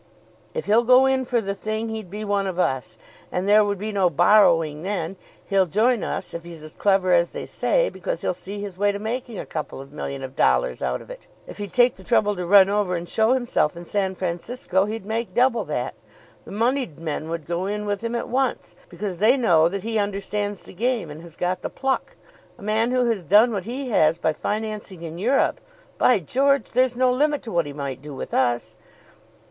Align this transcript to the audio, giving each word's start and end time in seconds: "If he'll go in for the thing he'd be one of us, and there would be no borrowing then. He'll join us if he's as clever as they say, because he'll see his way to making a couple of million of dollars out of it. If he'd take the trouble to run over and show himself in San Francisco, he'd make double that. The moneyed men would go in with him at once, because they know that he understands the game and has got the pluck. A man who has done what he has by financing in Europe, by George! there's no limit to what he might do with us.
"If 0.55 0.65
he'll 0.65 0.81
go 0.81 1.05
in 1.05 1.25
for 1.25 1.41
the 1.41 1.53
thing 1.53 1.89
he'd 1.89 2.09
be 2.09 2.25
one 2.25 2.47
of 2.47 2.57
us, 2.57 2.97
and 3.31 3.47
there 3.47 3.63
would 3.63 3.77
be 3.77 3.91
no 3.91 4.09
borrowing 4.09 4.81
then. 4.81 5.15
He'll 5.45 5.67
join 5.67 6.03
us 6.03 6.33
if 6.33 6.43
he's 6.43 6.63
as 6.63 6.73
clever 6.75 7.13
as 7.13 7.33
they 7.33 7.45
say, 7.45 7.87
because 7.87 8.21
he'll 8.21 8.33
see 8.33 8.59
his 8.59 8.79
way 8.79 8.91
to 8.91 8.97
making 8.97 9.37
a 9.37 9.45
couple 9.45 9.79
of 9.79 9.93
million 9.93 10.23
of 10.23 10.35
dollars 10.35 10.81
out 10.81 11.03
of 11.03 11.11
it. 11.11 11.27
If 11.45 11.59
he'd 11.59 11.71
take 11.73 11.97
the 11.97 12.03
trouble 12.03 12.35
to 12.35 12.47
run 12.47 12.67
over 12.67 12.95
and 12.95 13.07
show 13.07 13.33
himself 13.33 13.77
in 13.77 13.85
San 13.85 14.15
Francisco, 14.15 14.85
he'd 14.85 15.05
make 15.05 15.35
double 15.35 15.65
that. 15.65 15.93
The 16.45 16.51
moneyed 16.51 16.97
men 16.97 17.29
would 17.29 17.45
go 17.45 17.67
in 17.67 17.85
with 17.85 18.01
him 18.03 18.15
at 18.15 18.27
once, 18.27 18.75
because 18.89 19.19
they 19.19 19.37
know 19.37 19.69
that 19.69 19.83
he 19.83 19.99
understands 19.99 20.63
the 20.63 20.73
game 20.73 21.11
and 21.11 21.21
has 21.21 21.35
got 21.35 21.61
the 21.61 21.69
pluck. 21.69 22.15
A 22.57 22.63
man 22.63 22.89
who 22.89 23.05
has 23.07 23.21
done 23.21 23.51
what 23.51 23.65
he 23.65 23.91
has 23.91 24.17
by 24.17 24.33
financing 24.33 25.03
in 25.03 25.19
Europe, 25.19 25.61
by 25.99 26.17
George! 26.17 26.71
there's 26.71 26.97
no 26.97 27.11
limit 27.11 27.43
to 27.43 27.51
what 27.51 27.67
he 27.67 27.73
might 27.73 28.01
do 28.01 28.15
with 28.15 28.33
us. 28.33 28.75